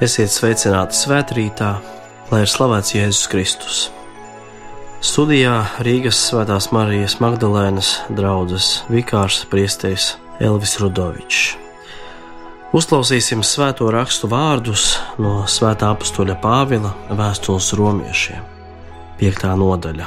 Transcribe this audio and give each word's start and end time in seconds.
Esiet 0.00 0.32
sveicināti 0.32 0.96
svētkrītā, 0.96 1.74
lai 2.30 2.38
ir 2.40 2.48
slavēts 2.48 2.94
Jēzus 2.94 3.26
Kristus. 3.28 3.80
Studijā 5.04 5.58
Rīgas 5.84 6.16
Svētās 6.24 6.70
Marijas 6.72 7.18
Magdalēnas 7.20 7.90
draugs 8.16 8.68
Vikārs 8.88 9.42
Priestējs 9.52 10.14
Elvis 10.40 10.78
Rudovičs. 10.80 11.42
Uzklausīsim 12.72 13.42
svēto 13.44 13.90
rakstu 13.92 14.30
vārdus 14.32 14.94
no 15.20 15.42
Svētā 15.44 15.90
apstuļa 15.92 16.38
Pāvila 16.40 16.94
vēstules 17.18 17.68
romiešiem, 17.76 18.46
5. 19.20 19.44
nodaļa. 19.60 20.06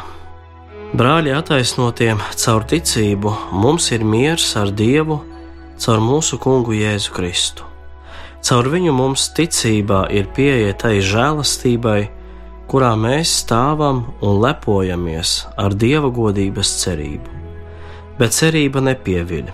Brāļi 0.98 1.35
attaisnotiem 1.38 2.23
caur 2.34 2.66
ticību 2.66 3.35
mums 3.62 3.91
ir 3.94 4.02
miers 4.02 4.48
ar 4.57 4.73
Dievu 4.73 5.20
caur 5.77 6.02
mūsu 6.02 6.41
kungu 6.41 6.73
Jēzu 6.80 7.13
Kristu 7.13 7.73
Caur 8.43 8.67
viņu 8.67 8.91
mums 8.91 9.29
ticībā 9.38 10.09
ir 10.11 10.27
pieeja 10.35 10.73
tai 10.75 10.97
žēlastībai, 10.99 11.99
kurā 12.67 12.91
mēs 12.99 13.31
stāvam 13.43 14.01
un 14.20 14.41
lepojamies 14.43 15.35
ar 15.55 15.75
dieva 15.79 16.09
godības 16.11 16.73
cerību. 16.81 17.39
Bet 18.20 18.35
cerība 18.35 18.84
nepieviļ, 18.84 19.48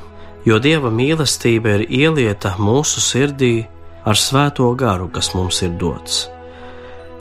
jo 0.50 0.58
dieva 0.64 0.90
mīlestība 0.90 1.78
ir 1.78 1.86
ielieta 2.02 2.56
mūsu 2.58 3.04
sirdī 3.04 3.68
ar 4.10 4.18
svēto 4.18 4.72
garu, 4.74 5.06
kas 5.14 5.36
mums 5.38 5.62
ir 5.62 5.78
dots. 5.78 6.26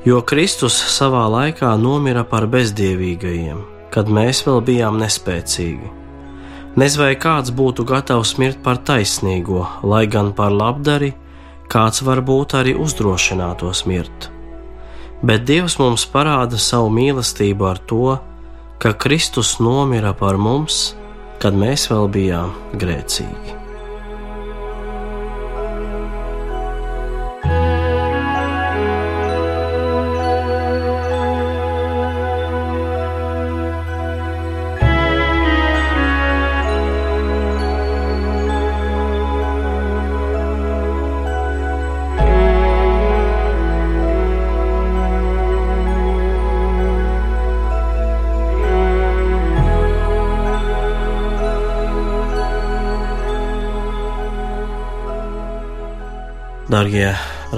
Jo 0.08 0.22
Kristus 0.24 0.76
savā 0.96 1.26
laikā 1.28 1.74
nomira 1.76 2.24
par 2.24 2.48
bezdievīgajiem, 2.48 3.60
kad 3.92 4.08
mēs 4.08 4.44
vēl 4.48 4.62
bijām 4.64 5.00
nespēcīgi. 5.02 5.94
Nezinu, 6.78 7.02
vai 7.02 7.14
kāds 7.18 7.52
būtu 7.52 7.84
gatavs 7.84 8.36
mirt 8.38 8.62
par 8.64 8.78
taisnīgo, 8.80 9.66
lai 9.82 10.06
gan 10.06 10.32
par 10.32 10.54
labdari, 10.54 11.12
kāds 11.72 12.02
varbūt 12.04 12.56
arī 12.58 12.74
uzdrošinātos 12.78 13.84
mirt. 13.88 14.30
Bet 15.22 15.46
Dievs 15.50 15.78
mums 15.82 16.06
parāda 16.06 16.60
savu 16.62 16.92
mīlestību 16.94 17.68
ar 17.68 17.82
to, 17.90 18.16
ka 18.78 18.94
Kristus 18.94 19.56
nomira 19.58 20.14
par 20.14 20.38
mums, 20.38 20.94
kad 21.42 21.58
mēs 21.58 21.88
vēl 21.90 22.10
bijām 22.14 22.54
grēcīgi. 22.78 23.57
Darbie 56.78 57.08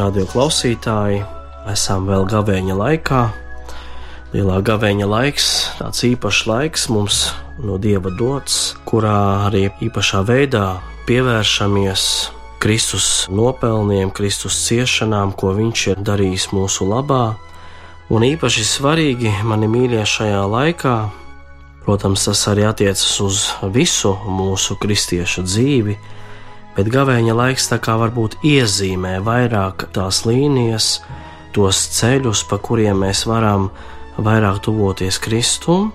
radioklausītāji, 0.00 1.18
esam 1.68 2.06
vēl 2.08 2.22
gavēņa 2.30 2.72
laikā. 2.78 3.18
Lielā 4.32 4.54
gavēņa 4.64 5.08
laiks, 5.10 5.48
tāds 5.76 6.06
īpašs 6.08 6.46
laiks 6.48 6.86
mums 6.88 7.18
no 7.60 7.76
dieva 7.76 8.08
dots, 8.16 8.78
kurā 8.88 9.44
arī 9.50 9.66
īpašā 9.84 10.22
veidā 10.25 10.78
pievēršamies 11.04 12.04
Kristus 12.64 13.10
nopelniem, 13.28 14.08
Kristus 14.08 14.56
ciešanām, 14.64 15.34
ko 15.37 15.52
Viņš 15.58 15.82
ir 15.92 16.00
darījis 16.00 16.47
mūsu 16.56 16.88
labā. 16.88 17.37
Un 18.08 18.25
īpaši 18.25 18.64
svarīgi 18.64 19.34
mani 19.44 19.69
mīļie 19.69 20.06
šajā 20.14 20.41
laikā, 20.48 20.94
protams, 21.84 22.25
tas 22.25 22.47
arī 22.54 22.64
attiecas 22.70 23.12
uz 23.20 23.44
visu 23.69 24.16
mūsu 24.41 24.81
kristiešu 24.81 25.44
dzīvi 25.44 25.98
bet 26.80 26.88
gavēņa 26.88 27.34
laiks 27.36 27.66
tā 27.68 27.76
kā 27.76 27.92
varbūt 28.00 28.38
iezīmē 28.46 29.18
vairāk 29.20 29.91
tās 29.92 30.22
līnijas, 30.24 31.02
tos 31.52 31.76
ceļus, 31.92 32.46
pa 32.48 32.56
kuriem 32.56 33.02
mēs 33.04 33.26
varam 33.28 33.66
vairāk 34.16 34.62
tuvoties 34.64 35.19
Kristum, 35.20 35.90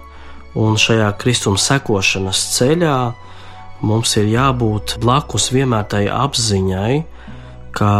un 0.53 0.77
šajā 0.77 1.09
Kristuma 1.17 1.57
sekošanas 1.57 2.43
ceļā 2.59 2.99
mums 3.81 4.13
ir 4.21 4.29
jābūt 4.29 4.99
blakus 5.01 5.49
vienmēr 5.55 5.89
tai 5.89 6.05
apziņai, 6.05 7.01
ka 7.75 7.91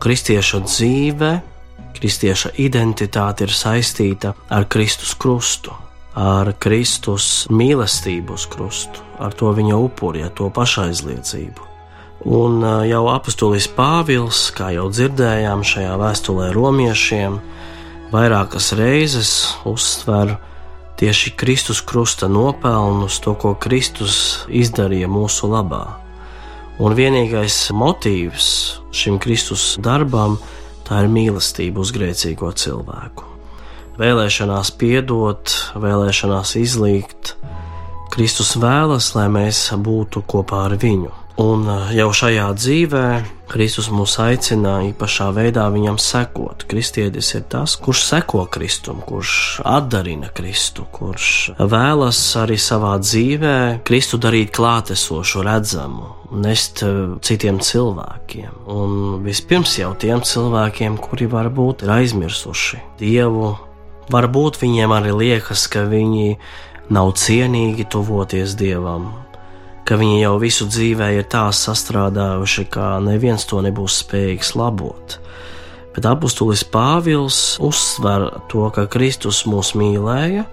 kristieša 0.00 0.64
dzīve, 0.64 1.32
kristieša 2.00 2.56
identitāte 2.56 3.44
ir 3.44 3.52
saistīta 3.52 4.32
ar 4.48 4.64
Kristus 4.72 5.12
krustu, 5.12 5.76
ar 6.16 6.54
Kristus 6.56 7.50
mīlestību 7.52 8.40
uz 8.40 8.48
krustu, 8.48 9.04
ar 9.20 9.36
to 9.36 9.52
viņa 9.52 9.76
upuri, 9.90 10.24
ar 10.24 10.32
to 10.32 10.48
pašaizliedzību. 10.48 11.69
Un 12.20 12.60
jau 12.84 13.04
apustulis 13.08 13.64
Pāvils, 13.72 14.50
kā 14.52 14.74
jau 14.74 14.90
dzirdējām 14.92 15.62
šajā 15.64 15.94
vēstulē 15.96 16.50
romiešiem, 16.52 17.38
vairākas 18.12 18.74
reizes 18.76 19.30
uzsver 19.64 20.34
tieši 21.00 21.32
Kristus 21.40 21.80
krusta 21.80 22.28
nopelnus, 22.28 23.16
to, 23.24 23.32
ko 23.32 23.54
Kristus 23.56 24.44
izdarīja 24.52 25.08
mūsu 25.08 25.48
labā. 25.48 25.86
Un 26.80 26.92
vienīgais 26.96 27.56
motīvs 27.72 28.50
šim 28.92 29.16
Kristus 29.20 29.78
darbam 29.80 30.36
tā 30.84 31.00
ir 31.04 31.08
mīlestība 31.12 31.80
uz 31.80 31.92
grēcīgo 31.96 32.52
cilvēku. 32.52 33.24
Vēlēšanās 34.00 34.74
piedot, 34.80 35.56
vēlēšanās 35.76 36.54
izlīgt, 36.60 37.34
Kristus 38.12 38.56
vēlas, 38.60 39.14
lai 39.16 39.28
mēs 39.32 39.70
būtu 39.76 40.24
kopā 40.28 40.66
ar 40.68 40.76
viņu. 40.80 41.19
Un 41.40 41.62
eh, 41.64 41.92
jau 41.96 42.10
šajā 42.12 42.48
dzīvē 42.58 43.04
Kristus 43.50 43.88
mūs 43.90 44.12
aicina 44.22 44.76
īpašā 44.86 45.30
veidā 45.34 45.64
viņam 45.72 45.96
sekot. 45.98 46.66
Kristietis 46.70 47.32
ir 47.34 47.46
tas, 47.50 47.74
kurš 47.80 48.02
seko 48.06 48.44
Kristum, 48.52 49.00
kurš 49.06 49.62
atdarina 49.66 50.28
Kristu, 50.36 50.84
kurš 50.92 51.56
vēlas 51.58 52.20
arī 52.38 52.58
savā 52.60 52.92
dzīvē 53.02 53.54
Kristu 53.86 54.20
darīt 54.22 54.52
klātesošu, 54.54 55.44
redzamu, 55.46 56.10
nest 56.44 56.84
eh, 56.84 57.16
citiem 57.24 57.62
cilvēkiem. 57.64 58.60
Un 58.68 59.24
vispirms 59.24 59.78
jau 59.80 59.94
tiem 59.96 60.20
cilvēkiem, 60.26 61.00
kuri 61.00 61.30
varbūt 61.30 61.86
ir 61.86 61.94
aizmirsuši 61.96 62.84
Dievu, 63.00 63.54
varbūt 64.12 64.60
viņiem 64.60 64.92
arī 64.98 65.16
liekas, 65.24 65.64
ka 65.72 65.88
viņi 65.88 66.36
nav 66.92 67.14
cienīgi 67.16 67.88
tuvoties 67.88 68.58
Dievam 68.60 69.08
ka 69.90 69.96
viņi 69.98 70.20
jau 70.20 70.36
visu 70.38 70.68
dzīvē 70.70 71.08
ir 71.16 71.24
tā 71.26 71.48
sastrādājuši, 71.50 72.68
ka 72.70 73.00
neviens 73.02 73.42
to 73.50 73.58
nebūs 73.58 73.96
spējīgs 74.04 74.52
labot. 74.54 75.16
Bet 75.96 76.06
apustulis 76.06 76.62
Pāvils 76.62 77.58
uzsver 77.58 78.28
to, 78.52 78.68
ka 78.70 78.86
Kristus 78.86 79.42
mūs 79.50 79.72
mīlēja 79.74 80.46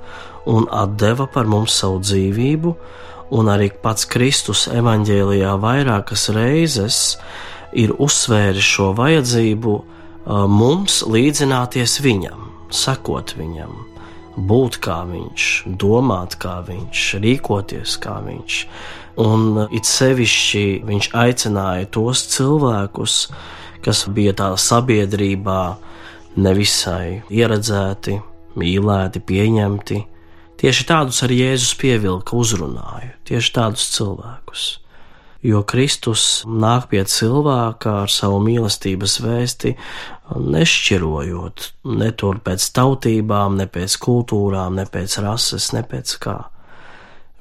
un 0.50 0.66
deva 0.98 1.28
par 1.30 1.46
mums 1.46 1.78
savu 1.78 2.02
dzīvību, 2.02 2.74
un 3.38 3.54
arī 3.54 3.70
pats 3.84 4.10
Kristus 4.10 4.66
evaņģēlijā 4.74 5.54
vairākas 5.62 6.32
reizes 6.34 7.00
ir 7.78 7.94
uzsvēris 7.94 8.74
šo 8.74 8.90
vajadzību 8.98 9.80
mums 10.50 11.04
līdzināties 11.06 12.00
viņam, 12.02 12.48
sekot 12.74 13.38
viņam, 13.38 13.84
būt 14.50 14.82
kā 14.82 15.04
viņš, 15.06 15.52
domāt 15.78 16.40
kā 16.42 16.64
viņš, 16.66 17.10
rīkoties 17.22 18.00
kā 18.02 18.18
viņš. 18.26 18.64
Un 19.18 19.64
it 19.74 19.88
sevišķi 19.90 20.66
viņš 20.86 21.10
aicināja 21.18 21.88
tos 21.90 22.22
cilvēkus, 22.36 23.16
kas 23.82 24.04
bija 24.14 24.36
tādā 24.38 24.60
sabiedrībā 24.62 25.62
nevisai 26.38 27.24
ieredzēti, 27.34 28.20
mīlēti, 28.58 29.22
pieņemti. 29.26 30.02
Tieši 30.58 30.86
tādus 30.90 31.22
arī 31.26 31.40
Jēzus 31.44 31.74
pievilka, 31.78 32.38
uzrunāja, 32.38 33.14
tieši 33.30 33.54
tādus 33.58 33.88
cilvēkus. 33.94 34.68
Jo 35.46 35.62
Kristus 35.70 36.44
nāk 36.50 36.90
pie 36.92 37.04
cilvēka 37.06 37.94
ar 38.04 38.12
savu 38.12 38.40
mīlestības 38.46 39.20
vēsti, 39.22 39.76
nešķirojot 40.34 41.68
ne 42.02 42.12
pēc 42.50 42.70
tautībām, 42.74 43.58
ne 43.62 43.68
pēc 43.70 43.98
kultūrām, 44.02 44.78
ne 44.82 44.88
pēc 44.90 45.20
rases, 45.26 45.72
ne 45.78 45.86
pēc 45.86 46.16
kā. 46.22 46.40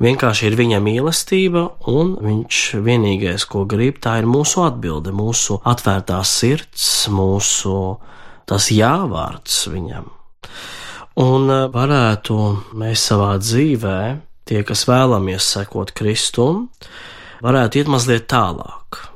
Vienkārši 0.02 0.50
ir 0.50 0.56
viņa 0.58 0.80
mīlestība, 0.84 1.62
un 1.88 2.14
viņš 2.20 2.60
vienīgais, 2.84 3.46
ko 3.48 3.64
grib, 3.68 4.00
tā 4.04 4.18
ir 4.20 4.28
mūsu 4.28 4.66
atbilde, 4.66 5.14
mūsu 5.16 5.60
atvērtā 5.64 6.20
sirds, 6.28 7.06
mūsu 7.08 7.96
tas 8.46 8.68
jāvārds 8.74 9.64
viņam. 9.72 10.12
Un 11.24 11.50
eh, 11.50 11.66
varētu 11.72 12.38
mēs 12.76 13.08
savā 13.08 13.34
dzīvē, 13.40 13.98
tie, 14.46 14.62
kas 14.68 14.84
vēlamies 14.88 15.48
sekot 15.56 15.96
Kristum, 15.96 16.66
varētu 17.44 17.80
iet 17.80 17.92
mazliet 17.92 18.28
tālāk 18.28 19.06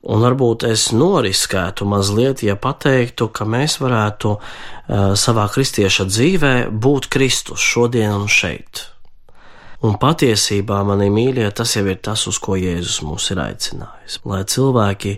Un 0.00 0.22
varbūt 0.24 0.64
es 0.64 0.86
noriskētu 0.96 1.84
mazliet, 1.84 2.40
ja 2.40 2.54
pateiktu, 2.56 3.26
ka 3.36 3.44
mēs 3.44 3.76
varētu 3.82 4.30
uh, 4.32 5.12
savā 5.12 5.44
kristieša 5.52 6.06
dzīvē 6.08 6.54
būt 6.72 7.10
Kristus 7.12 7.60
šodien 7.60 8.14
un 8.22 8.30
šeit. 8.32 8.86
Un 9.80 9.94
patiesībā, 9.96 10.82
mani 10.84 11.08
mīļie, 11.08 11.46
tas 11.56 11.72
jau 11.76 11.86
ir 11.88 12.00
tas, 12.04 12.26
uz 12.28 12.36
ko 12.42 12.58
Jēzus 12.60 13.00
mūs 13.06 13.30
ir 13.32 13.40
aicinājis. 13.40 14.18
Lai 14.28 14.42
cilvēki 14.44 15.14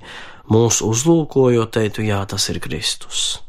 mūsu 0.53 0.87
uzlūkojot, 0.93 1.73
teiktu, 1.75 2.05
jā, 2.07 2.21
tas 2.31 2.47
ir 2.53 2.61
Kristus. 2.63 3.41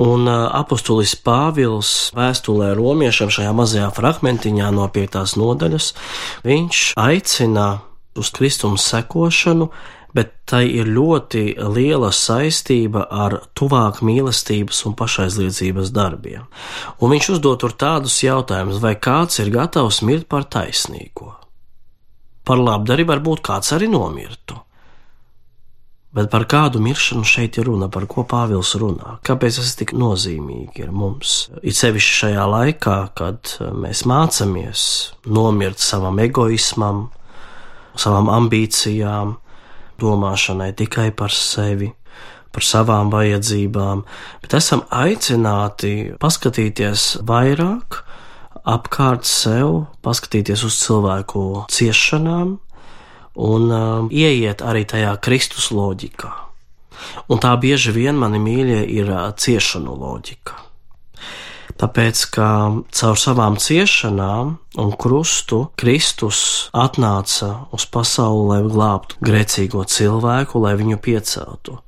Un 0.00 0.28
apustulis 0.28 1.12
Pāvils 1.24 2.10
vēstulē 2.16 2.70
romiešiem 2.76 3.32
šajā 3.32 3.52
mazajā 3.56 3.88
fragmentiņā 3.96 4.68
no 4.72 4.86
piektās 4.92 5.36
nodaļas, 5.40 5.90
viņš 6.44 6.84
aicina 7.00 7.66
uz 8.16 8.30
Kristums 8.36 8.84
sekošanu, 8.92 9.70
bet 10.16 10.32
tai 10.50 10.64
ir 10.72 10.88
ļoti 10.90 11.44
liela 11.74 12.10
saistība 12.14 13.06
ar 13.10 13.36
tuvāk 13.58 14.00
mīlestības 14.06 14.84
un 14.88 14.96
pašaizliedzības 14.98 15.92
darbiem. 15.94 16.48
Un 17.00 17.14
viņš 17.14 17.30
uzdod 17.36 17.60
tur 17.62 17.76
tādus 17.78 18.20
jautājumus, 18.24 18.80
vai 18.82 18.96
kāds 18.96 19.42
ir 19.42 19.52
gatavs 19.54 20.02
mirt 20.06 20.26
par 20.30 20.48
taisnīgo. 20.50 21.34
Par 22.44 22.58
labdari 22.58 23.06
varbūt 23.06 23.44
kāds 23.46 23.70
arī 23.76 23.90
nomirtu. 23.90 24.58
Bet 26.10 26.26
par 26.26 26.42
kādu 26.50 26.80
miršanu 26.82 27.22
šeit 27.22 27.54
ir 27.60 27.68
runa, 27.68 27.86
par 27.86 28.08
ko 28.10 28.24
Pāvils 28.26 28.72
runā? 28.82 29.20
Kāpēc 29.22 29.60
tas 29.60 29.76
tik 29.78 29.92
nozīmīgi 29.94 30.82
ir 30.82 30.90
mums? 30.90 31.52
It 31.62 31.78
sevišķi 31.78 32.16
šajā 32.16 32.46
laikā, 32.50 32.96
kad 33.14 33.52
mēs 33.78 34.02
mācāmies 34.10 34.82
nomirt 35.30 35.78
savam 35.78 36.18
egoismam, 36.18 37.04
savām 37.94 38.26
ambīcijām, 38.40 39.36
domāšanai 40.00 40.72
tikai 40.76 41.10
par 41.16 41.34
sevi, 41.34 41.90
par 42.50 42.66
savām 42.66 43.12
vajadzībām, 43.12 44.04
bet 44.42 44.56
esam 44.58 44.82
aicināti 44.90 46.16
paskatīties 46.20 47.20
vairāk 47.26 48.02
apkārt 48.68 49.28
sev, 49.28 49.86
paskatīties 50.04 50.64
uz 50.66 50.80
cilvēku 50.82 51.44
ciešanām 51.70 52.56
un 53.40 53.70
uh, 53.72 54.08
ieiet 54.10 54.64
arī 54.66 54.84
tajā 54.88 55.14
Kristus 55.22 55.70
loģikā. 55.72 56.32
Un 57.32 57.40
tā 57.40 57.54
bieži 57.60 57.94
vien, 57.96 58.18
mani 58.20 58.42
mīļie, 58.42 58.82
ir 58.98 59.12
uh, 59.14 59.30
ciešanu 59.32 59.94
loģika. 59.96 60.69
Tāpēc, 61.80 62.22
ka 62.34 62.46
caur 62.92 63.16
savām 63.16 63.54
ciešanām 63.56 64.50
un 64.82 64.90
krustu 65.00 65.62
Kristus 65.80 66.68
atnāca 66.76 67.70
uz 67.72 67.86
pasauli, 67.88 68.42
lai 68.50 68.58
glābtu 68.66 69.16
grēcīgo 69.24 69.86
cilvēku, 69.88 70.60
lai 70.60 70.74
viņu 70.76 70.98
pieceltu. 71.00 71.78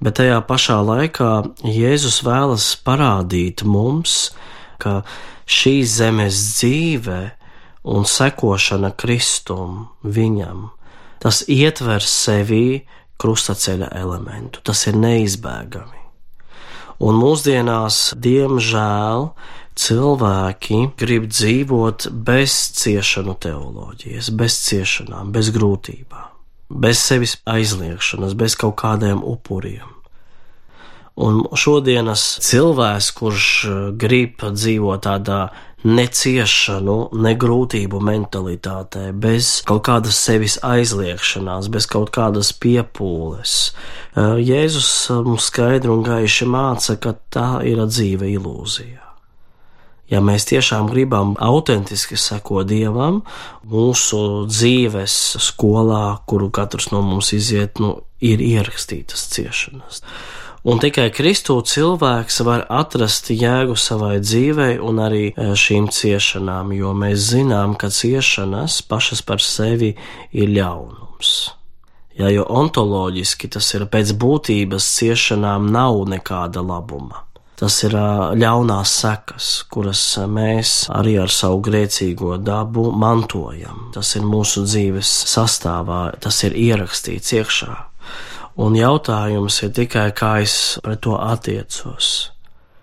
Bet 0.00 0.16
tajā 0.20 0.38
pašā 0.48 0.78
laikā 0.84 1.32
Jēzus 1.68 2.22
vēlas 2.24 2.70
parādīt 2.84 3.64
mums, 3.68 4.32
ka 4.80 5.02
šī 5.44 5.76
zemes 5.84 6.40
dzīve 6.56 7.20
un 7.92 8.08
sekošana 8.08 8.94
Kristum 8.96 9.84
viņam, 10.00 10.70
tas 11.20 11.44
ietver 11.44 12.00
sevī 12.00 12.86
krustaceļa 13.20 13.92
elementu, 14.00 14.64
tas 14.64 14.86
ir 14.88 14.96
neizbēgami. 15.00 16.05
Un 17.02 17.18
mūsdienās, 17.20 18.14
diemžēl, 18.16 19.30
cilvēki 19.76 20.78
grib 20.96 21.26
dzīvot 21.28 22.08
bez 22.24 22.54
ciešanu 22.78 23.36
teoloģijas, 23.44 24.30
bez 24.32 24.56
ciešanām, 24.64 25.34
bez 25.34 25.52
grūtībām, 25.52 26.32
bez 26.72 27.02
sevis 27.04 27.36
aizliegšanas, 27.44 28.32
bez 28.38 28.56
kaut 28.56 28.78
kādiem 28.80 29.20
upuriem. 29.20 29.92
Un 31.16 31.44
šodienas 31.56 32.24
cilvēks, 32.44 33.12
kurš 33.16 33.46
grib 33.96 34.42
dzīvot 34.52 35.04
tādā 35.04 35.46
neciešanu, 35.86 36.96
negrūtību 37.26 38.00
mentalitātē, 38.02 39.08
bez 39.14 39.60
kaut 39.68 39.84
kādas 39.86 40.18
sevis 40.18 40.58
aizliekšanās, 40.66 41.70
bez 41.72 41.86
kaut 41.90 42.10
kādas 42.14 42.52
piepūles. 42.52 43.56
Jēzus 44.16 44.92
mums 45.26 45.48
skaidri 45.52 45.92
un 45.92 46.04
gaiši 46.06 46.48
māca, 46.50 46.98
ka 47.00 47.16
tā 47.32 47.50
ir 47.68 47.82
dzīve 47.86 48.30
ilūzija. 48.34 49.02
Ja 50.10 50.20
mēs 50.22 50.46
tiešām 50.46 50.86
gribam 50.86 51.34
autentiski 51.42 52.14
sekot 52.18 52.68
Dievam, 52.70 53.24
mūsu 53.66 54.46
dzīves 54.46 55.16
skolā, 55.42 56.20
kuru 56.30 56.52
katrs 56.54 56.92
no 56.92 57.02
mums 57.02 57.32
iziet, 57.34 57.80
nu, 57.82 57.96
ir 58.22 58.42
ierakstītas 58.42 59.26
ciešanas. 59.34 60.04
Un 60.66 60.80
tikai 60.82 61.12
Kristū 61.14 61.60
cilvēks 61.62 62.40
var 62.42 62.64
atrast 62.74 63.28
jēgu 63.30 63.76
savai 63.78 64.16
dzīvei 64.18 64.80
un 64.82 64.98
arī 64.98 65.28
e, 65.28 65.52
šīm 65.54 65.86
ciešanām, 65.94 66.72
jo 66.74 66.90
mēs 66.90 67.28
zinām, 67.28 67.76
ka 67.78 67.86
ciešanas 67.94 68.80
pašas 68.90 69.22
par 69.22 69.38
sevi 69.38 69.92
ir 70.34 70.50
ļaunums. 70.56 71.30
Jā, 72.18 72.32
jo 72.34 72.48
ontoloģiski 72.50 73.52
tas 73.54 73.70
ir 73.78 73.86
pēc 73.94 74.10
būtības 74.18 74.90
ciešanām 74.98 75.70
nav 75.70 76.02
nekāda 76.10 76.66
labuma. 76.66 77.22
Tas 77.62 77.78
ir 77.86 77.94
e, 77.94 78.04
ļaunās 78.42 78.98
sekas, 79.06 79.54
kuras 79.70 80.04
mēs 80.26 80.76
arī 80.90 81.14
ar 81.22 81.30
savu 81.30 81.62
grēcīgo 81.70 82.40
dabu 82.42 82.90
mantojam. 82.90 83.92
Tas 83.94 84.16
ir 84.18 84.26
mūsu 84.26 84.66
dzīves 84.66 85.14
sastāvā, 85.30 86.08
tas 86.18 86.42
ir 86.42 86.58
ierakstīts 86.58 87.38
iekšā 87.38 87.84
un 88.56 88.76
jautājums 88.76 89.60
ir 89.62 89.74
tikai, 89.76 90.10
kā 90.16 90.38
es 90.44 90.56
pret 90.84 91.02
to 91.04 91.16
attiecos. 91.20 92.30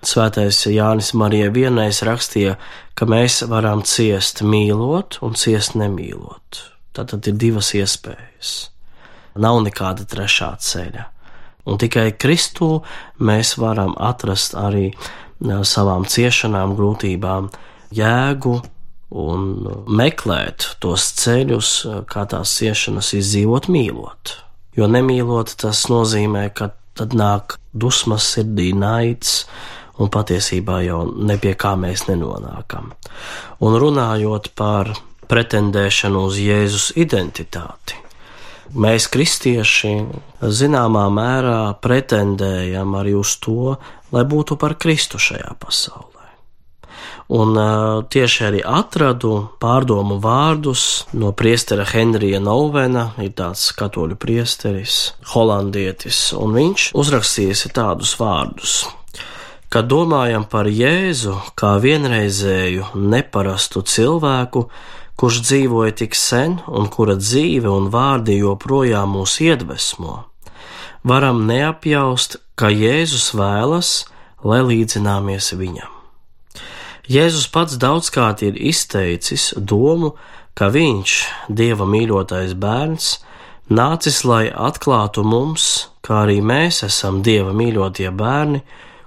Svētais 0.03 0.65
Jānis 0.67 1.13
Marija 1.15 1.47
vienreiz 1.53 2.01
rakstīja, 2.03 2.57
ka 2.93 3.07
mēs 3.07 3.39
varam 3.47 3.85
ciest 3.87 4.43
mīlot 4.43 5.21
un 5.23 5.37
ciest 5.39 5.77
nemīlot. 5.79 6.59
Tātad 6.93 7.25
ir 7.31 7.39
divas 7.39 7.71
iespējas. 7.77 8.51
Nav 9.39 9.63
nekāda 9.65 10.05
trešā 10.05 10.51
ceļa. 10.61 11.07
Un 11.65 11.79
tikai 11.79 12.11
Kristū 12.19 12.83
mēs 13.23 13.55
varam 13.57 13.95
atrast 13.95 14.57
arī 14.59 14.91
savām 15.41 16.03
ciešanām, 16.05 16.75
grūtībām 16.77 17.47
jēgu 17.95 18.57
un 19.23 19.49
meklēt 19.87 20.73
tos 20.83 21.07
ceļus, 21.21 21.71
kā 22.11 22.27
tās 22.29 22.57
ciešanas 22.59 23.13
izdzīvot 23.15 23.71
mīlot. 23.71 24.35
Jo 24.77 24.89
nemīlot, 24.89 25.53
tas 25.61 25.85
nozīmē, 25.91 26.47
ka 26.55 26.71
tad 26.97 27.13
nāk 27.17 27.57
dusmas 27.73 28.25
sirdī, 28.35 28.71
naids, 28.77 29.43
un 30.01 30.09
patiesībā 30.13 30.81
jau 30.85 31.03
nepie 31.13 31.53
kā 31.59 31.75
mēs 31.79 32.07
nenonākam. 32.09 32.93
Un 33.61 33.77
runājot 33.81 34.49
par 34.57 34.93
pretendēšanu 35.29 36.23
uz 36.27 36.39
Jēzus 36.41 36.91
identitāti, 36.99 37.99
mēs, 38.73 39.07
kristieši, 39.13 39.93
zināmā 40.41 41.05
mērā 41.13 41.59
pretendējam 41.81 42.97
arī 42.99 43.15
uz 43.19 43.37
to, 43.43 43.77
lai 44.13 44.25
būtu 44.29 44.57
par 44.61 44.77
Kristu 44.81 45.21
šajā 45.21 45.53
pasaulē. 45.61 46.12
Un 47.33 47.57
uh, 47.57 48.03
tieši 48.13 48.43
arī 48.45 48.59
atradu 48.61 49.31
pārdomu 49.61 50.19
vārdus 50.21 51.07
no 51.17 51.31
priestera 51.33 51.85
Henrija 51.89 52.37
Novena, 52.43 53.07
ir 53.17 53.31
tāds 53.33 53.71
katoļu 53.73 54.19
priesteris, 54.21 54.97
holandietis, 55.31 56.27
un 56.37 56.53
viņš 56.53 56.91
uzrakstījis 56.93 57.71
tādus 57.73 58.13
vārdus. 58.19 58.83
Kad 59.73 59.87
domājam 59.89 60.45
par 60.45 60.69
Jēzu 60.69 61.39
kā 61.57 61.71
vienreizēju, 61.81 62.91
neparastu 62.93 63.81
cilvēku, 63.81 64.67
kurš 65.17 65.41
dzīvoja 65.47 65.95
tik 66.03 66.13
sen 66.13 66.59
un 66.69 66.85
kura 66.93 67.17
dzīve 67.17 67.71
un 67.71 67.89
vārdi 67.89 68.37
joprojām 68.43 69.17
mūs 69.17 69.39
iedvesmo, 69.41 70.19
varam 71.01 71.47
neapjaust, 71.49 72.37
ka 72.53 72.69
Jēzus 72.69 73.31
vēlas, 73.33 73.95
lai 74.45 74.61
līdzināmies 74.69 75.49
viņam. 75.57 76.02
Jēzus 77.03 77.49
pats 77.51 77.75
daudzkārt 77.75 78.45
ir 78.47 78.55
izteicis 78.55 79.51
domu, 79.57 80.13
ka 80.55 80.69
viņš, 80.71 81.13
Dieva 81.51 81.83
mīļotais 81.89 82.53
bērns, 82.55 83.07
nācis, 83.67 84.21
lai 84.23 84.47
atklātu 84.47 85.25
mums, 85.27 85.89
kā 85.99 86.21
arī 86.23 86.39
mēs 86.39 86.83
esam 86.87 87.19
Dieva 87.25 87.51
mīļotie 87.51 88.07
bērni, 88.15 88.61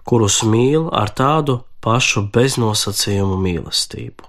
kurus 0.04 0.42
mīl 0.44 0.90
ar 0.92 1.14
tādu 1.16 1.62
pašu 1.80 2.26
beznosacījumu 2.34 3.38
mīlestību. 3.40 4.28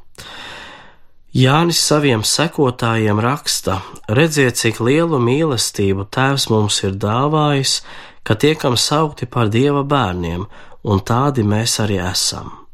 Jānis 1.37 1.81
saviem 1.83 2.23
sekotājiem 2.23 3.19
raksta: 3.19 3.81
Redziet, 4.07 4.55
cik 4.57 4.79
lielu 4.79 5.19
mīlestību 5.19 6.07
Tēvs 6.07 6.47
mums 6.53 6.79
ir 6.87 6.95
dāvājis, 6.95 7.81
ka 8.23 8.39
tiekam 8.39 8.79
saukti 8.79 9.27
par 9.27 9.51
Dieva 9.51 9.83
bērniem, 9.83 10.47
un 10.87 11.03
tādi 11.03 11.43
mēs 11.43 11.77
arī 11.83 11.99
esam. 11.99 12.66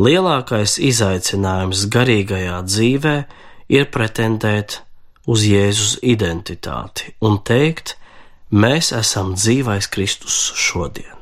Lielākais 0.00 0.78
izaicinājums 0.80 1.88
garīgajā 1.92 2.62
dzīvē 2.64 3.16
ir 3.72 3.90
pretendēt 3.92 4.80
uz 5.28 5.44
Jēzus 5.46 5.98
identitāti 6.02 7.12
un 7.20 7.42
teikt, 7.44 7.96
Mēs 8.52 8.90
esam 8.92 9.30
dzīvais 9.32 9.86
Kristus 9.88 10.34
šodien. 10.60 11.16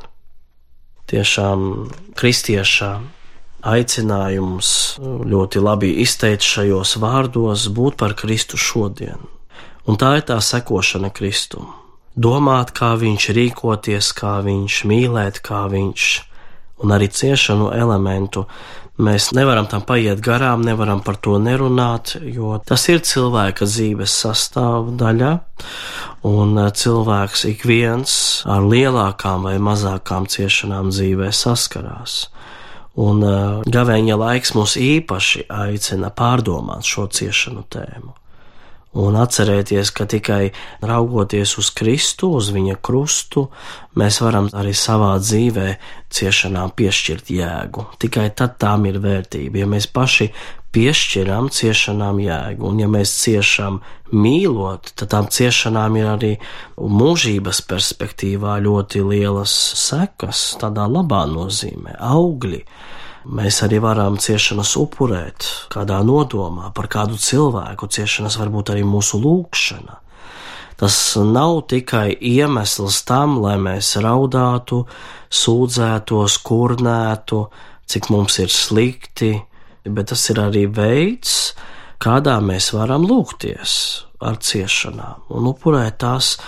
Tiešām 1.07 1.61
kristieša 2.19 2.89
aicinājums 3.71 4.71
ļoti 4.99 5.63
labi 5.63 5.93
izteikt 6.03 6.43
šajos 6.43 6.97
vārdos 6.99 7.69
būt 7.71 8.01
par 8.03 8.17
Kristu 8.19 8.59
šodien. 8.59 9.23
Un 9.87 9.95
tā 9.95 10.17
ir 10.19 10.27
tā 10.27 10.41
sekošana 10.43 11.13
Kristum. 11.15 11.71
Domāt, 12.19 12.75
kā 12.75 12.97
viņš 12.99 13.29
rīkoties, 13.39 14.11
kā 14.19 14.41
viņš 14.43 14.81
mīlēt, 14.91 15.39
kā 15.47 15.69
viņš, 15.71 16.09
un 16.81 16.97
arī 16.97 17.11
ciešanu 17.13 17.73
elementu 17.77 18.47
Mēs 19.01 19.31
nevaram 19.33 19.65
tam 19.71 19.81
paiet 19.89 20.21
garām, 20.21 20.61
nevaram 20.67 21.01
par 21.01 21.17
to 21.25 21.39
nerunāt, 21.41 22.19
jo 22.21 22.59
tas 22.69 22.83
ir 22.93 23.01
cilvēka 23.07 23.65
dzīves 23.65 24.13
sastāvdaļa, 24.27 25.31
un 26.29 26.61
eh, 26.61 26.69
cilvēks 26.83 27.47
ik 27.49 27.65
viens 27.71 28.13
ar 28.45 28.67
lielākām 28.69 29.49
vai 29.49 29.57
mazākām 29.71 30.29
ciešanām 30.29 30.93
dzīvē 30.93 31.33
saskarās. 31.33 32.27
Un 33.01 33.23
uh, 33.23 33.61
gavēņa 33.71 34.17
laiks 34.19 34.51
mūs 34.59 34.75
īpaši 34.77 35.47
aicina 35.55 36.11
pārdomāt 36.13 36.85
šo 36.85 37.07
ciešanu 37.15 37.63
tēmu 37.71 38.20
un 38.99 39.17
atcerēties, 39.21 39.93
ka 39.95 40.07
tikai 40.11 40.51
raugoties 40.83 41.57
uz 41.61 41.71
Kristu, 41.77 42.33
uz 42.39 42.51
viņa 42.55 42.79
krustu, 42.83 43.47
mēs 43.99 44.21
varam 44.25 44.49
arī 44.57 44.75
savā 44.75 45.13
dzīvē 45.23 45.69
ciešanām 46.11 46.75
piešķirt 46.75 47.31
jēgu. 47.31 47.87
Tikai 48.03 48.31
tad 48.35 48.59
tām 48.63 48.89
ir 48.91 48.99
vērtība, 49.03 49.63
ja 49.63 49.71
mēs 49.71 49.87
paši 49.95 50.31
piešķiram 50.75 51.49
ciešanām 51.55 52.21
jēgu, 52.23 52.67
un 52.67 52.83
ja 52.83 52.91
mēs 52.91 53.15
ciešam 53.23 53.81
mīlot, 54.15 54.93
tad 54.99 55.11
tām 55.15 55.31
ciešanām 55.31 55.99
ir 55.99 56.11
arī 56.11 56.33
mūžības 56.79 57.63
perspektīvā 57.71 58.59
ļoti 58.63 59.03
lielas 59.07 59.55
sekas, 59.79 60.45
tādā 60.63 60.87
labā 60.91 61.25
nozīmē, 61.31 61.97
augļi 61.99 62.65
Mēs 63.29 63.59
arī 63.67 63.77
varam 63.85 64.17
ciešanas 64.17 64.73
upurēt 64.81 65.45
kādā 65.73 65.99
nodomā 66.07 66.71
par 66.73 66.89
kādu 66.89 67.19
cilvēku. 67.21 67.91
Ciešanas 67.93 68.39
var 68.41 68.49
būt 68.49 68.73
arī 68.73 68.85
mūsu 68.89 69.21
lūkšana. 69.21 69.99
Tas 70.81 70.97
nav 71.21 71.67
tikai 71.69 72.15
iemesls 72.17 73.03
tam, 73.05 73.37
lai 73.45 73.59
mēs 73.61 73.93
raudātu, 74.01 74.87
sūdzētos, 75.29 76.39
kurnētu, 76.41 77.41
cik 77.85 78.09
mums 78.09 78.39
ir 78.41 78.49
slikti, 78.49 79.35
bet 79.85 80.09
tas 80.15 80.23
ir 80.33 80.41
arī 80.41 80.65
veids, 80.73 81.53
kādā 82.01 82.39
mēs 82.41 82.71
varam 82.73 83.05
lūgties 83.05 83.75
ar 84.25 84.39
ciešanām 84.41 85.29
un 85.37 85.51
upurēt 85.53 85.99
tās, 86.01 86.39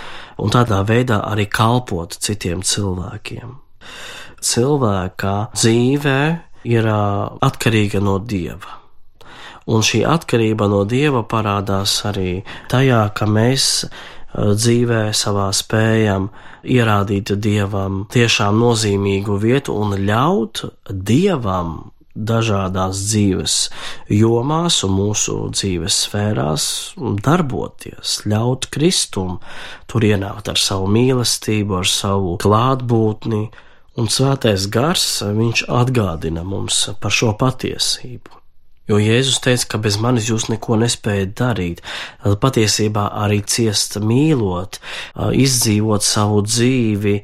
un 0.41 0.49
tādā 0.53 0.81
veidā 0.89 1.21
arī 1.29 1.45
kalpot 1.53 2.17
citiem 2.17 2.65
cilvēkiem. 2.65 3.59
Cilvēka 4.41 5.35
dzīvē 5.53 6.23
ir 6.65 6.89
atkarīga 6.89 8.01
no 8.03 8.19
dieva. 8.19 8.79
Un 9.71 9.85
šī 9.87 10.03
atkarība 10.09 10.67
no 10.71 10.83
dieva 10.89 11.23
parādās 11.23 12.01
arī 12.09 12.43
tajā, 12.71 13.05
ka 13.15 13.29
mēs 13.31 13.69
dzīvē 14.33 15.05
savā 15.15 15.51
spējam 15.55 16.31
ierādīt 16.63 17.35
dievam 17.43 18.05
tiešām 18.11 18.59
nozīmīgu 18.63 19.39
vietu 19.43 19.77
un 19.79 19.95
ļaut 20.03 20.65
dievam 20.91 21.93
dažādās 22.13 23.01
dzīves 23.09 23.57
jomās 24.13 24.83
un 24.85 24.95
mūsu 24.99 25.37
dzīves 25.55 25.99
sfērās 26.07 26.65
darboties, 27.25 28.19
ļaut 28.29 28.69
Kristum 28.73 29.39
tur 29.89 30.05
ienākt 30.05 30.51
ar 30.53 30.61
savu 30.61 30.91
mīlestību, 30.93 31.79
ar 31.81 31.89
savu 31.89 32.37
klātbūtni, 32.43 33.47
un 33.99 34.09
svētais 34.13 34.69
gars 34.73 35.07
viņš 35.25 35.67
atgādina 35.69 36.45
mums 36.47 36.85
par 37.01 37.13
šo 37.15 37.33
patiesību. 37.41 38.39
Jo 38.91 38.99
Jēzus 38.99 39.39
teica, 39.45 39.69
ka 39.71 39.79
bez 39.79 39.97
manis 40.03 40.27
jūs 40.27 40.49
neko 40.51 40.77
nespējat 40.81 41.37
darīt. 41.39 41.83
Patiesībā 42.43 43.07
arī 43.23 43.39
ciest 43.47 44.01
mīlot, 44.03 44.81
izdzīvot 45.39 46.03
savu 46.03 46.43
dzīvi, 46.49 47.15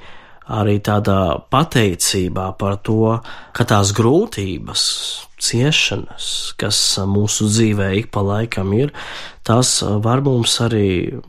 arī 0.48 0.78
tādā 0.84 1.38
pateicībā 1.52 2.50
par 2.58 2.78
to, 2.86 3.18
ka 3.52 3.66
tās 3.68 3.92
grūtības, 3.96 4.84
ciešanas, 5.38 6.28
kas 6.58 6.78
mūsu 7.06 7.46
dzīvē 7.50 7.92
ik 8.00 8.10
pa 8.14 8.24
laikam 8.26 8.72
ir, 8.76 8.92
tas 9.46 9.78
var 10.04 10.22
mums 10.26 10.56
arī 10.64 10.88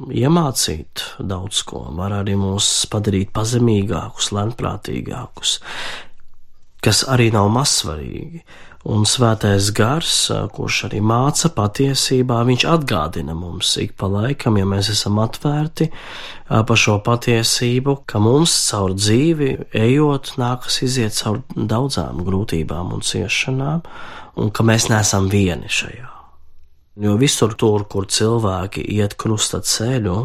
iemācīt 0.09 1.03
daudz 1.19 1.61
ko, 1.67 1.85
var 1.99 2.15
arī 2.21 2.38
mūs 2.39 2.88
padarīt 2.91 3.33
pazemīgākus, 3.35 4.31
lēnprātīgākus, 4.35 5.59
kas 6.83 7.03
arī 7.11 7.29
nav 7.35 7.51
mazsvarīgi. 7.53 8.43
Un 8.88 9.03
svētais 9.03 9.74
gars, 9.75 10.29
kurš 10.55 10.86
arī 10.88 11.01
māca 11.03 11.50
patiesībā, 11.51 12.38
viņš 12.48 12.63
atgādina 12.63 13.33
mums 13.36 13.74
ik 13.81 13.98
pa 14.00 14.07
laikam, 14.07 14.55
ja 14.55 14.63
mēs 14.63 14.88
esam 14.93 15.19
atvērti 15.19 15.89
par 16.48 16.79
šo 16.79 16.95
patiesību, 17.03 17.98
ka 18.07 18.21
mums 18.24 18.55
caur 18.69 18.95
dzīvi 18.95 19.50
ejot 19.75 20.31
nākas 20.39 20.79
iziet 20.88 21.17
caur 21.19 21.41
daudzām 21.53 22.24
grūtībām 22.24 22.95
un 22.95 23.03
ciešanām, 23.03 23.83
un 24.39 24.55
ka 24.55 24.63
mēs 24.63 24.88
neesam 24.88 25.27
vieni 25.27 25.67
šajā. 25.67 26.07
Jo 27.03 27.19
visur 27.19 27.59
tur, 27.59 27.83
kur 27.83 28.07
cilvēki 28.07 28.88
iet 28.95 29.19
krusta 29.19 29.59
ceļu, 29.59 30.17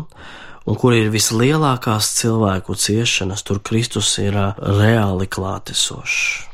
un 0.71 0.79
kur 0.79 0.95
ir 0.95 1.11
vislielākās 1.11 2.15
cilvēku 2.23 2.79
ciešanas, 2.79 3.43
tur 3.43 3.59
Kristus 3.67 4.15
ir 4.23 4.39
reāli 4.63 5.27
klātesošs. 5.27 6.54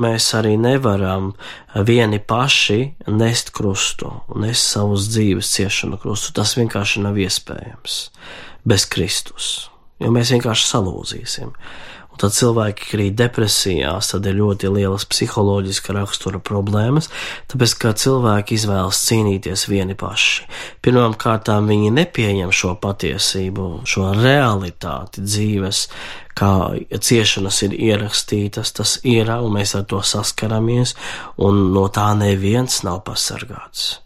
Mēs 0.00 0.28
arī 0.38 0.54
nevaram 0.60 1.32
vieni 1.88 2.18
paši 2.18 2.80
nest 3.10 3.52
krustu, 3.56 4.12
nest 4.36 4.74
savus 4.74 5.08
dzīves 5.12 5.52
ciešanu 5.56 6.00
krustu. 6.02 6.34
Tas 6.36 6.56
vienkārši 6.58 7.04
nav 7.06 7.18
iespējams 7.20 7.98
bez 8.68 8.86
Kristus, 8.90 9.52
jo 10.02 10.12
mēs 10.14 10.34
vienkārši 10.34 10.68
salūzīsim. 10.68 11.56
Tad 12.22 12.36
cilvēki 12.36 12.84
krīt 12.86 13.16
depresijās, 13.18 14.12
tad 14.12 14.26
ir 14.30 14.36
ļoti 14.38 14.68
lielas 14.70 15.02
psiholoģiska 15.10 15.96
rakstura 15.96 16.38
problēmas, 16.38 17.08
tāpēc 17.50 17.74
ka 17.82 17.90
cilvēki 17.98 18.54
izvēlas 18.54 19.00
cīnīties 19.08 19.66
vieni 19.66 19.96
paši. 19.98 20.46
Pirmkārt, 20.86 21.50
viņi 21.66 21.90
nepieņem 21.96 22.54
šo 22.54 22.76
patiesību, 22.78 23.66
šo 23.90 24.12
realitāti 24.20 25.24
dzīves, 25.26 25.82
kā 26.38 26.52
ciešanas 26.94 27.58
ir 27.66 27.74
ierakstītas, 27.90 28.70
tas 28.78 28.96
ir, 29.02 29.34
un 29.34 29.58
mēs 29.58 29.74
ar 29.80 29.88
to 29.90 29.98
saskaramies, 30.06 30.94
un 31.42 31.72
no 31.74 31.88
tā 31.90 32.12
neviens 32.14 32.84
nav 32.86 33.02
pasargāts. 33.10 33.96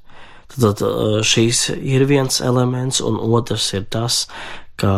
Tad 0.56 0.80
šīs 1.26 1.66
ir 1.76 2.06
viens 2.08 2.40
elements, 2.40 3.02
un 3.04 3.18
otrs 3.20 3.74
ir 3.76 3.84
tas, 3.92 4.24
ka 4.80 4.92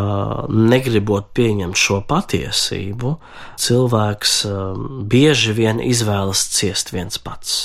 negribot 0.50 1.30
pieņemt 1.38 1.78
šo 1.78 2.00
patiesību, 2.08 3.14
cilvēks 3.62 4.34
um, 4.50 4.86
bieži 5.10 5.54
vien 5.54 5.82
izvēlas 5.84 6.42
ciest 6.54 6.92
viens 6.94 7.20
pats. 7.22 7.58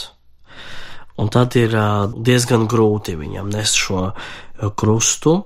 Un 1.17 1.29
tad 1.33 1.57
ir 1.57 1.73
uh, 1.77 2.07
diezgan 2.13 2.67
grūti 2.69 3.17
viņam 3.17 3.51
nest 3.53 3.77
šo 3.81 4.05
uh, 4.09 4.15
krustu, 4.77 5.39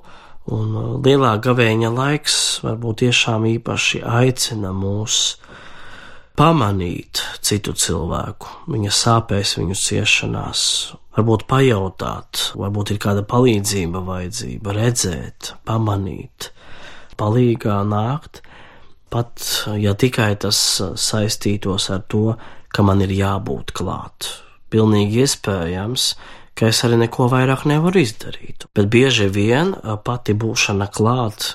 un 0.51 0.75
uh, 0.75 0.91
lielā 1.03 1.37
gavēņa 1.43 1.91
laiks 1.95 2.37
varbūt 2.63 3.03
tiešām 3.05 3.47
īpaši 3.57 4.03
aicina 4.03 4.71
mūs 4.75 5.37
pamanīt 6.37 7.23
citu 7.41 7.73
cilvēku, 7.73 8.51
viņa 8.69 8.93
sāpēs, 8.93 9.55
viņu 9.57 9.75
ciešanās, 9.81 10.61
varbūt 11.17 11.47
pajautāt, 11.49 12.51
varbūt 12.59 12.93
ir 12.93 13.01
kāda 13.01 13.23
palīdzība 13.27 14.03
vajadzība, 14.05 14.75
redzēt, 14.77 15.55
pamanīt, 15.67 16.51
palīgā 17.17 17.81
nākt, 17.87 18.41
pat 19.13 19.43
ja 19.79 19.93
tikai 19.97 20.33
tas 20.39 20.59
saistītos 20.99 21.89
ar 21.93 22.03
to, 22.11 22.35
ka 22.73 22.83
man 22.85 23.01
ir 23.05 23.13
jābūt 23.15 23.73
klāt. 23.77 24.31
Pilnīgi 24.69 25.23
iespējams, 25.23 26.09
ka 26.57 26.71
es 26.71 26.81
arī 26.83 26.99
neko 27.03 27.29
vairāk 27.31 27.67
nevaru 27.69 28.01
izdarīt, 28.03 28.67
bet 28.75 28.89
bieži 28.91 29.29
vien 29.31 29.75
pati 30.03 30.35
būšana 30.35 30.89
klāt, 30.91 31.53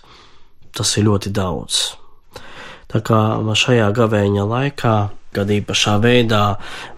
tas 0.72 0.96
ir 0.96 1.08
ļoti 1.10 1.32
daudz. 1.34 1.82
Tā 2.92 3.00
kā 3.04 3.18
šajā 3.56 3.88
gavēņa 3.96 4.46
laikā, 4.48 4.96
kad 5.32 5.48
īpašā 5.48 5.96
veidā 6.02 6.42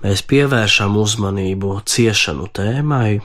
mēs 0.03 0.25
pievēršam 0.27 0.97
uzmanību 0.99 1.77
ciešanu 1.87 2.49
tēmai, 2.55 3.21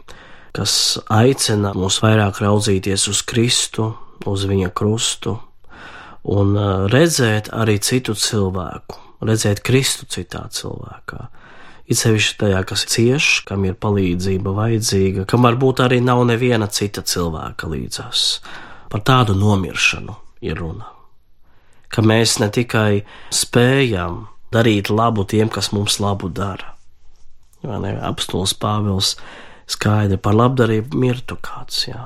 kas 0.53 0.99
aicina 1.13 1.73
mūs 1.77 1.99
vairāk 2.03 2.41
raudzīties 2.43 3.07
uz 3.09 3.23
Kristu, 3.25 3.91
uz 4.27 4.45
viņa 4.49 4.71
krustu 4.75 5.37
un 6.29 6.55
redzēt 6.91 7.51
arī 7.55 7.77
citu 7.83 8.15
cilvēku, 8.17 8.99
redzēt 9.23 9.61
Kristu 9.65 10.07
citā 10.09 10.45
cilvēkā. 10.51 11.27
It 11.89 11.97
sevišķi 11.97 12.35
tajā, 12.37 12.59
kas 12.69 12.83
cieš, 12.85 13.27
kam 13.49 13.63
ir 13.65 13.73
palīdzība 13.81 14.51
vajadzīga, 14.53 15.25
kam 15.29 15.47
varbūt 15.47 15.81
arī 15.81 15.97
nav 16.05 16.21
neviena 16.29 16.67
cita 16.69 17.01
cilvēka 17.01 17.69
līdzās. 17.71 18.25
Par 18.93 19.01
tādu 19.05 19.33
nomiršanu 19.37 20.13
ir 20.45 20.59
runa. 20.61 20.91
Ka 21.89 22.03
mēs 22.05 22.37
ne 22.43 22.51
tikai 22.53 23.01
spējam 23.33 24.27
darīt 24.53 24.91
labu 24.93 25.25
tiem, 25.25 25.49
kas 25.49 25.71
mums 25.73 25.97
labu 26.01 26.29
dara. 26.29 26.75
Apstults 27.65 28.53
Pāvils 28.53 29.15
skaidri 29.69 30.17
par 30.21 30.37
labdarību 30.37 30.97
mirtu 30.97 31.37
kāds, 31.41 31.87
jā, 31.89 32.05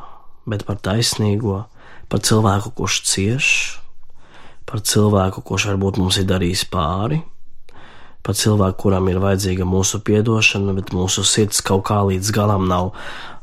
bet 0.49 0.63
par 0.67 0.79
taisnīgo, 0.83 1.65
par 2.13 2.21
cilvēku, 2.21 2.69
kurš 2.77 2.99
cieš, 3.09 3.45
par 4.69 4.83
cilvēku, 4.85 5.41
kurš 5.41 5.71
varbūt 5.71 5.97
mums 5.97 6.19
ir 6.21 6.27
darījis 6.29 6.67
pāri, 6.69 7.23
par 8.21 8.37
cilvēku, 8.37 8.83
kuram 8.85 9.09
ir 9.09 9.17
vajadzīga 9.23 9.65
mūsu 9.65 9.97
atdošana, 9.97 10.75
bet 10.77 10.93
mūsu 10.93 11.25
sirds 11.25 11.63
kaut 11.65 11.87
kā 11.89 12.03
līdz 12.05 12.29
galam 12.35 12.69
nav 12.69 12.93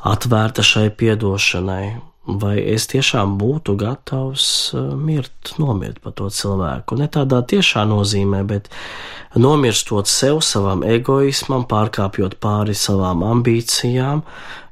atvērta 0.07 0.63
šai 0.63 0.87
atdošanai. 0.95 1.99
Vai 2.31 2.61
es 2.63 2.85
tiešām 2.87 3.35
būtu 3.41 3.75
gatavs 3.81 4.47
eh, 4.77 4.79
mirt, 4.95 5.57
nomirt 5.59 5.99
par 6.05 6.15
to 6.15 6.29
cilvēku? 6.31 7.01
Ne 7.01 7.09
tādā 7.11 7.41
tiešā 7.43 7.83
nozīmē, 7.91 8.45
bet 8.47 8.71
nomirstot 9.35 10.07
sev, 10.07 10.39
savam 10.47 10.85
egoismam, 10.87 11.67
pārkāpjot 11.67 12.39
pāri 12.39 12.77
savām 12.79 13.25
ambīcijām, 13.27 14.23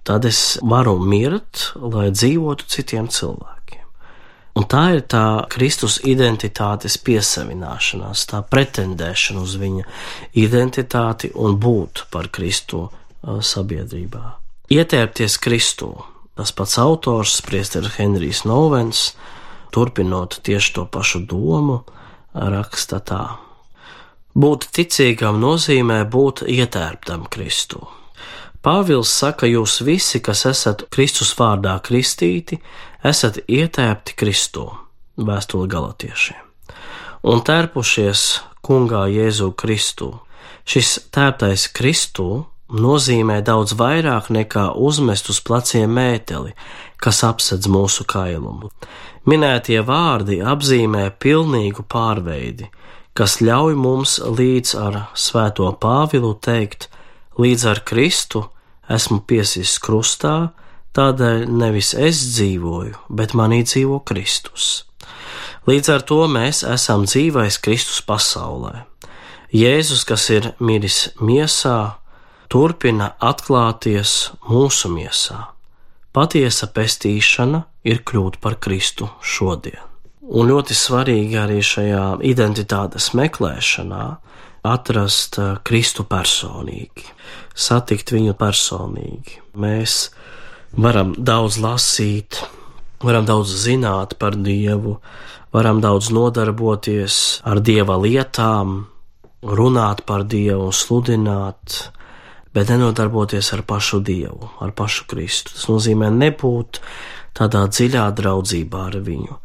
tad 0.07 0.29
es 0.29 0.61
varu 0.63 1.01
mirt, 1.03 1.73
lai 1.75 2.13
dzīvotu 2.15 2.69
citiem 2.69 3.11
cilvēkiem. 3.11 3.59
Un 4.59 4.65
tā 4.67 4.85
ir 4.97 5.05
tā 5.07 5.47
Kristus 5.53 6.01
identitātes 6.03 6.97
piesavināšanās, 7.07 8.25
tā 8.27 8.41
pretendēšana 8.43 9.43
uz 9.45 9.55
viņa 9.61 9.85
identitāti 10.35 11.31
un 11.39 11.55
būt 11.63 12.09
par 12.11 12.27
Kristu 12.35 12.89
sabiedrībā. 13.23 14.25
Ietērpties 14.75 15.39
Kristū, 15.45 15.93
tas 16.35 16.51
pats 16.53 16.75
autors, 16.83 17.37
Priesteris 17.47 18.01
Henrijs 18.01 18.43
Novens, 18.49 19.13
turpinot 19.71 20.41
tieši 20.43 20.75
to 20.75 20.85
pašu 20.91 21.23
domu, 21.29 21.85
raksta 22.35 22.99
tā. 22.99 23.23
Būt 24.39 24.69
ticīgam 24.75 25.39
nozīmē 25.43 26.03
būt 26.11 26.43
ietērptam 26.51 27.31
Kristū. 27.31 27.87
Pāvils 28.65 29.11
saka, 29.15 29.47
jūs 29.47 29.79
visi, 29.87 30.19
kas 30.19 30.43
esat 30.51 30.89
Kristus 30.91 31.31
vārdā 31.39 31.77
kristīti, 31.85 32.59
esat 33.07 33.39
ietēpti 33.47 34.17
Kristū, 34.19 34.67
vēstuli 35.19 35.71
galotiešiem, 35.71 36.41
un 37.31 37.43
tērpušies 37.47 38.25
kungā 38.67 39.07
Jēzu 39.15 39.53
Kristū. 39.55 40.11
Šis 40.69 40.99
tērptais 41.15 41.69
Kristū 41.73 42.45
nozīmē 42.69 43.39
daudz 43.47 43.73
vairāk 43.79 44.29
nekā 44.35 44.73
uzmest 44.77 45.31
uz 45.33 45.39
pleciem 45.41 45.95
mēteli, 45.95 46.53
kas 47.01 47.23
apsedz 47.25 47.71
mūsu 47.71 48.05
kailumu. 48.11 48.69
Minētie 49.29 49.81
vārdi 49.87 50.43
apzīmē 50.43 51.09
pilnīgu 51.21 51.87
pārveidi, 51.89 52.69
kas 53.15 53.39
ļauj 53.41 53.75
mums 53.79 54.19
līdz 54.19 54.75
ar 54.79 55.01
svēto 55.15 55.71
Pāvilu 55.81 56.35
teikt, 56.43 56.91
līdz 57.39 57.67
ar 57.71 57.83
Kristu 57.87 58.45
esmu 58.91 59.23
piesists 59.29 59.81
krustā, 59.83 60.51
tādēļ 60.97 61.47
nevis 61.49 61.95
es 61.95 62.21
dzīvoju, 62.35 63.07
bet 63.09 63.37
manī 63.39 63.63
dzīvo 63.67 64.01
Kristus. 64.09 64.85
Līdz 65.69 65.91
ar 65.95 66.05
to 66.09 66.23
mēs 66.33 66.63
esam 66.65 67.05
dzīvais 67.07 67.61
Kristus 67.61 68.01
pasaulē. 68.03 68.85
Jēzus, 69.53 70.05
kas 70.09 70.29
ir 70.33 70.53
miris 70.61 71.09
miesā, 71.21 71.99
turpina 72.49 73.13
atklāties 73.21 74.31
mūsu 74.49 74.91
miesā. 74.93 75.51
Patiesa 76.13 76.71
pestīšana 76.73 77.63
ir 77.85 78.03
kļūt 78.09 78.41
par 78.43 78.57
Kristu 78.61 79.11
šodien. 79.21 79.85
Un 80.29 80.49
ļoti 80.51 80.75
svarīgi 80.77 81.39
arī 81.41 81.61
šajā 81.65 82.19
identitātes 82.29 83.13
meklēšanā 83.17 84.05
atrast 84.73 85.39
eh, 85.41 85.57
Kristu 85.65 86.05
personīgi, 86.09 87.07
satikt 87.55 88.13
viņu 88.15 88.37
personīgi. 88.39 89.41
Mēs 89.59 90.09
varam 90.77 91.15
daudz 91.19 91.59
lasīt, 91.63 92.43
varam 93.05 93.27
daudz 93.29 93.55
zināt 93.65 94.17
par 94.21 94.37
Dievu, 94.37 94.99
varam 95.55 95.83
daudz 95.85 96.13
nodarboties 96.15 97.41
ar 97.49 97.63
Dieva 97.65 97.99
lietām, 98.01 98.83
runāt 99.43 100.05
par 100.07 100.27
Dievu, 100.27 100.71
sludināt, 100.75 101.91
bet 102.55 102.73
nenodarboties 102.73 103.53
ar 103.55 103.63
pašu 103.67 104.03
Dievu, 104.03 104.51
ar 104.61 104.75
pašu 104.77 105.07
Kristu. 105.11 105.55
Tas 105.55 105.69
nozīmē 105.71 106.11
nebūt 106.15 106.83
tādā 107.39 107.67
dziļā 107.71 108.09
draudzībā 108.19 108.89
ar 108.91 108.99
viņu. 109.05 109.39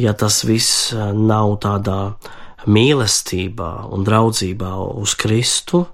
Ja 0.00 0.12
tas 0.12 0.42
viss 0.44 0.90
nav 0.92 1.54
tādā 1.64 2.00
mīlestībā 2.66 3.70
un 3.92 4.04
draudzībā 4.04 4.74
uz 5.00 5.14
Kristu 5.18 5.84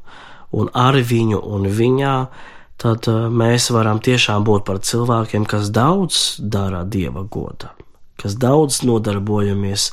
un 0.57 0.71
ar 0.75 0.97
viņu 0.97 1.41
un 1.43 1.67
viņā, 1.71 2.17
tad 2.81 3.09
eh, 3.11 3.27
mēs 3.31 3.71
varam 3.75 4.01
tiešām 4.03 4.47
būt 4.47 4.67
par 4.69 4.81
cilvēkiem, 4.85 5.47
kas 5.49 5.71
daudz 5.75 6.37
dara 6.41 6.85
Dieva 6.85 7.25
godā, 7.25 7.73
kas 8.21 8.37
daudz 8.41 8.83
nodarbojamies 8.87 9.91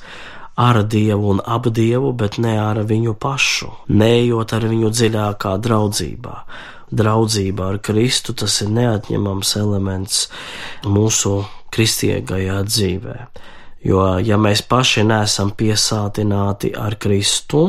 ar 0.59 0.83
Dievu 0.86 1.33
un 1.33 1.41
ap 1.45 1.67
Dievu, 1.69 2.13
bet 2.13 2.38
ne 2.38 2.57
ar 2.62 2.83
viņu 2.86 3.15
pašu, 3.17 3.71
neejot 3.89 4.53
ar 4.53 4.67
viņu 4.69 4.93
dziļākā 4.93 5.57
draudzībā. 5.65 6.38
Draudzība 6.93 7.71
ar 7.71 7.79
Kristu 7.81 8.36
tas 8.38 8.59
ir 8.62 8.69
neatņemams 8.69 9.55
elements 9.57 10.27
mūsu 10.86 11.39
kristīgajā 11.73 12.59
dzīvēm. 12.69 13.31
Jo, 13.84 14.04
ja 14.24 14.38
mēs 14.39 14.63
paši 14.63 15.04
neesam 15.04 15.52
piesātināti 15.60 16.72
ar 16.80 16.96
Kristu, 16.96 17.65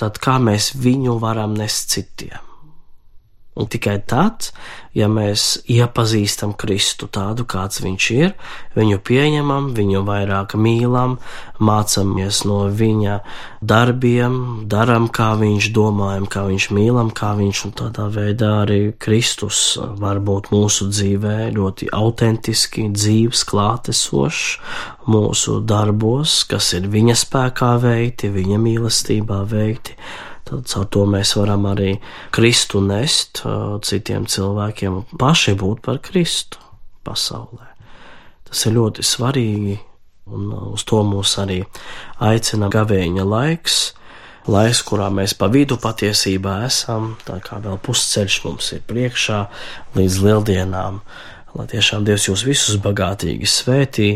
tad 0.00 0.20
kā 0.22 0.38
mēs 0.40 0.72
viņu 0.80 1.18
varam 1.20 1.56
nest 1.58 1.92
citiem? 1.92 2.45
Un 3.56 3.70
tikai 3.72 3.94
tad, 4.04 4.50
ja 4.92 5.06
mēs 5.08 5.62
iepazīstam 5.72 6.50
Kristu 6.60 7.06
tādu, 7.08 7.46
kāds 7.48 7.80
viņš 7.80 8.08
ir, 8.12 8.34
viņu 8.76 8.98
pieņemam, 9.00 9.70
viņu 9.72 10.02
vairāk 10.04 10.52
mīlam, 10.60 11.14
mācāmies 11.56 12.42
no 12.44 12.58
viņa 12.68 13.14
darbiem, 13.64 14.36
darām, 14.68 15.08
kā 15.08 15.30
viņš 15.40 15.70
domājam, 15.72 16.28
kā 16.28 16.44
viņš 16.50 16.68
mīlam, 16.76 17.14
kā 17.16 17.32
viņš 17.40 17.64
un 17.70 17.74
tādā 17.80 18.10
veidā 18.12 18.52
arī 18.66 18.80
Kristus 19.00 19.62
var 20.04 20.20
būt 20.20 20.52
mūsu 20.52 20.90
dzīvē 20.92 21.48
ļoti 21.56 21.88
autentiski, 21.96 22.90
dzīves, 22.92 23.46
klātesošs 23.48 24.46
mūsu 25.08 25.62
darbos, 25.64 26.42
kas 26.44 26.74
ir 26.76 26.92
viņa 26.92 27.16
spēkā 27.24 27.72
veikti, 27.88 28.34
viņa 28.36 28.60
mīlestībā 28.68 29.46
veikti 29.48 29.96
Tad 30.46 30.68
caur 30.70 30.86
to 30.94 31.02
mēs 31.10 31.32
varam 31.34 31.64
arī 31.66 31.96
Kristu 32.34 32.78
nest 32.84 33.42
citiem 33.82 34.28
cilvēkiem, 34.30 35.00
paši 35.18 35.56
būt 35.58 35.82
par 35.82 35.98
Kristu 36.04 36.60
pasaulē. 37.06 37.72
Tas 38.46 38.62
ir 38.68 38.76
ļoti 38.76 39.02
svarīgi, 39.02 39.76
un 40.30 40.50
uz 40.72 40.84
to 40.86 41.02
mūs 41.06 41.34
arī 41.42 41.60
aicina 42.22 42.68
gavēņa 42.70 43.24
laiks, 43.26 43.78
laiks, 44.46 44.82
kurā 44.86 45.08
mēs 45.10 45.34
pa 45.38 45.48
vidu 45.50 45.78
patiesībā 45.82 46.60
esam, 46.66 47.14
tā 47.26 47.40
kā 47.42 47.58
vēl 47.62 47.80
pusceļš 47.82 48.36
mums 48.44 48.70
ir 48.76 48.84
priekšā 48.86 49.40
līdz 49.98 50.18
lieldienām, 50.22 51.00
lai 51.58 51.66
tiešām 51.72 52.06
Dievs 52.06 52.28
jūs 52.28 52.46
visus 52.46 52.78
bagātīgi 52.82 53.50
svētī 53.50 54.12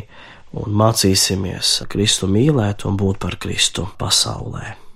un 0.55 0.79
mācīsimies 0.79 1.81
Kristu 1.91 2.31
mīlēt 2.31 2.87
un 2.87 2.99
būt 3.01 3.19
par 3.23 3.39
Kristu 3.43 3.89
pasaulē. 3.99 4.90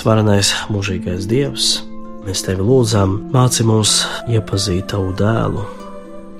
Visvarenais 0.00 0.54
mūžīgais 0.72 1.26
Dievs, 1.28 1.64
mēs 2.24 2.40
tevi 2.46 2.64
lūdzam, 2.64 3.18
māci 3.34 3.66
mums 3.68 3.98
iepazīt 4.32 4.86
tavu 4.94 5.10
dēlu, 5.12 5.60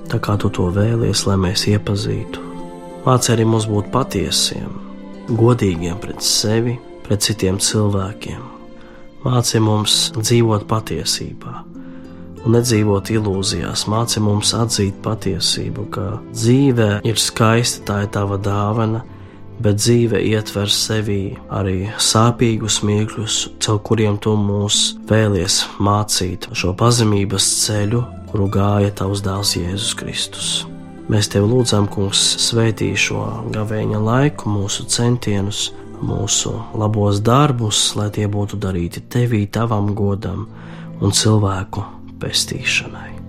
tā 0.09 0.17
kā 0.17 0.33
tu 0.41 0.49
to 0.49 0.71
vēlies, 0.73 1.21
lai 1.29 1.35
mēs 1.43 1.67
iepazītu. 1.69 2.41
Māci 3.05 3.29
arī 3.35 3.45
mums 3.45 3.67
būt 3.69 3.91
patiesiem, 3.93 4.71
godīgiem 5.29 6.01
pret 6.01 6.25
sevi, 6.25 6.73
pret 7.05 7.21
citiem 7.21 7.61
cilvēkiem. 7.61 8.41
Māci 9.27 9.61
mums 9.61 9.99
dzīvot 10.17 10.65
patiesībā 10.65 11.53
un 12.41 12.57
nedzīvot 12.57 13.13
ilūzijās. 13.13 13.85
Māci 13.93 14.25
mums 14.25 14.55
atzīt 14.57 14.97
patiesību, 15.05 15.85
ka 15.93 16.07
dzīve 16.33 16.95
ir 17.05 17.21
skaista, 17.29 17.85
tā 17.91 18.03
ir 18.07 18.13
tava 18.17 18.41
dāvana, 18.41 19.05
bet 19.61 19.79
dzīve 19.79 20.19
ietver 20.31 20.69
sevī 20.71 21.35
arī 21.53 21.91
sāpīgus 22.01 22.81
mirkļus, 22.87 23.37
caur 23.61 23.79
kuriem 23.85 24.17
tu 24.21 24.33
mūs 24.39 24.81
vēlies 25.09 25.61
mācīt 25.81 26.49
šo 26.57 26.73
pazemības 26.77 27.47
ceļu, 27.65 28.01
kuru 28.31 28.49
gāja 28.51 28.91
tavs 29.01 29.23
dēls 29.25 29.55
Jēzus 29.59 29.95
Kristus. 29.99 30.51
Mēs 31.11 31.27
tev 31.31 31.49
lūdzam, 31.51 31.89
kungs, 31.91 32.21
svētī 32.39 32.93
šo 32.95 33.25
gavēņa 33.51 33.99
laiku, 34.01 34.49
mūsu 34.51 34.87
centienus, 34.87 35.69
mūsu 36.01 36.53
labos 36.77 37.21
darbus, 37.21 37.83
lai 37.99 38.09
tie 38.15 38.29
būtu 38.31 38.59
darīti 38.61 39.03
tevī, 39.11 39.45
tavam 39.51 39.91
godam 39.97 40.47
un 41.01 41.11
cilvēku 41.11 41.85
pestīšanai. 42.21 43.20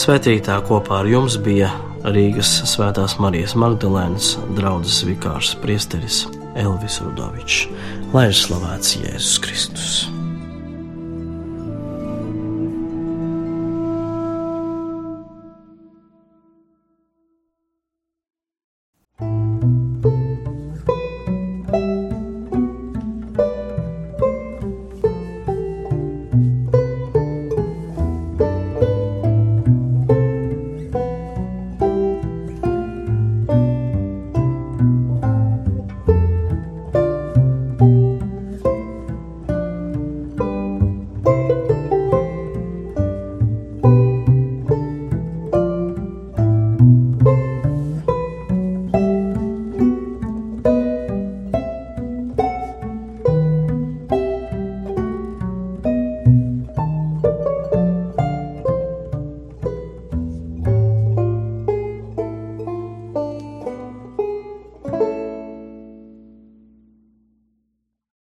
Svētītā 0.00 0.54
kopā 0.64 1.02
ar 1.02 1.08
jums 1.10 1.34
bija 1.44 1.66
Rīgas 2.08 2.48
Svētās 2.70 3.18
Marijas 3.20 3.52
Magdalēnas 3.58 4.30
draugs 4.56 5.02
vikārs 5.04 5.50
priesteris 5.60 6.22
Elvis 6.56 7.02
Rudovičs. 7.04 7.66
Lai 8.14 8.30
ir 8.30 8.38
slavēts 8.38 8.96
Jēzus 9.02 9.36
Kristus! 9.44 10.19